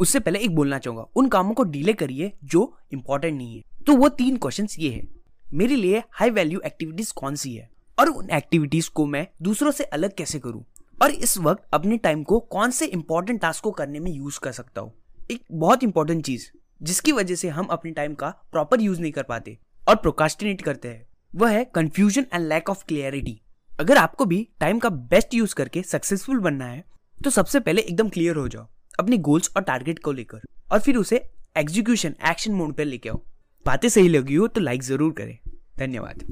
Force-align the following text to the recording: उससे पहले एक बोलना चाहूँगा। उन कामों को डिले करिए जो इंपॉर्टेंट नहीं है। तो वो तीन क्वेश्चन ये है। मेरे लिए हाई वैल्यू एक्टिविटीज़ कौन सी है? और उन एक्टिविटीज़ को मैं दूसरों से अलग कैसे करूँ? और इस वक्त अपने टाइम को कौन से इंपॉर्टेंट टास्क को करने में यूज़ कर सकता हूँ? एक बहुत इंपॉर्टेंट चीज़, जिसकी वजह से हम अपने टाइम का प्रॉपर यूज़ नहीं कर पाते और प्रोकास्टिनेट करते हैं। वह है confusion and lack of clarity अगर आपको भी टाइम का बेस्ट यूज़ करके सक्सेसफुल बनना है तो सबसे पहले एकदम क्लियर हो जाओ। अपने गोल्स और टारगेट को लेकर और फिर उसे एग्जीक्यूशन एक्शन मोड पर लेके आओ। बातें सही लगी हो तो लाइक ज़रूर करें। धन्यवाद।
उससे 0.00 0.20
पहले 0.20 0.38
एक 0.38 0.54
बोलना 0.54 0.78
चाहूँगा। 0.78 1.06
उन 1.16 1.28
कामों 1.28 1.54
को 1.54 1.62
डिले 1.64 1.92
करिए 1.92 2.32
जो 2.44 2.76
इंपॉर्टेंट 2.92 3.36
नहीं 3.36 3.56
है। 3.56 3.84
तो 3.86 3.96
वो 3.96 4.08
तीन 4.08 4.36
क्वेश्चन 4.36 4.66
ये 4.78 4.90
है। 4.90 5.06
मेरे 5.54 5.76
लिए 5.76 6.02
हाई 6.10 6.30
वैल्यू 6.30 6.60
एक्टिविटीज़ 6.60 7.12
कौन 7.12 7.34
सी 7.34 7.54
है? 7.54 7.68
और 7.98 8.08
उन 8.08 8.30
एक्टिविटीज़ 8.30 8.90
को 8.90 9.06
मैं 9.06 9.26
दूसरों 9.42 9.70
से 9.70 9.84
अलग 9.84 10.14
कैसे 10.14 10.38
करूँ? 10.38 10.64
और 11.02 11.10
इस 11.10 11.36
वक्त 11.38 11.66
अपने 11.72 11.96
टाइम 11.96 12.22
को 12.22 12.38
कौन 12.40 12.70
से 12.70 12.86
इंपॉर्टेंट 12.86 13.40
टास्क 13.40 13.64
को 13.64 13.70
करने 13.70 14.00
में 14.00 14.10
यूज़ 14.10 14.38
कर 14.40 14.52
सकता 14.52 14.80
हूँ? 14.80 14.92
एक 15.30 15.42
बहुत 15.52 15.82
इंपॉर्टेंट 15.82 16.24
चीज़, 16.26 16.46
जिसकी 16.82 17.12
वजह 17.12 17.34
से 17.34 17.48
हम 17.48 17.66
अपने 17.66 17.90
टाइम 17.90 18.14
का 18.14 18.28
प्रॉपर 18.52 18.80
यूज़ 18.80 19.00
नहीं 19.00 19.12
कर 19.12 19.22
पाते 19.22 19.58
और 19.88 19.96
प्रोकास्टिनेट 19.96 20.62
करते 20.62 20.88
हैं। 20.88 21.06
वह 21.32 21.50
है 21.50 21.64
confusion 21.64 22.26
and 22.34 22.48
lack 22.48 22.70
of 22.70 22.84
clarity 22.84 23.40
अगर 23.70 23.96
आपको 23.96 24.24
भी 24.24 24.48
टाइम 24.60 24.78
का 24.78 24.88
बेस्ट 24.88 25.34
यूज़ 25.34 25.54
करके 25.54 25.82
सक्सेसफुल 25.82 26.38
बनना 26.38 26.66
है 26.66 26.84
तो 27.16 27.30
सबसे 27.30 27.60
पहले 27.60 27.82
एकदम 27.82 28.08
क्लियर 28.08 28.36
हो 28.36 28.48
जाओ। 28.48 28.66
अपने 28.98 29.18
गोल्स 29.18 29.50
और 29.56 29.62
टारगेट 29.62 29.98
को 29.98 30.12
लेकर 30.12 30.40
और 30.72 30.80
फिर 30.80 30.96
उसे 30.96 31.24
एग्जीक्यूशन 31.56 32.14
एक्शन 32.30 32.52
मोड 32.52 32.74
पर 32.74 32.84
लेके 32.84 33.08
आओ। 33.08 33.20
बातें 33.66 33.88
सही 33.88 34.08
लगी 34.08 34.34
हो 34.34 34.46
तो 34.46 34.60
लाइक 34.60 34.82
ज़रूर 34.82 35.12
करें। 35.12 35.38
धन्यवाद। 35.78 36.24